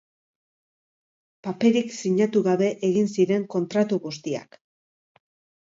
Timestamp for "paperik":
1.49-1.93